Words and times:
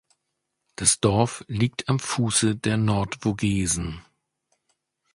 Das 0.77 0.99
Dorf 0.99 1.45
liegt 1.47 1.87
am 1.87 1.99
Fuße 1.99 2.55
der 2.55 2.75
Nordvogesen. 2.77 4.03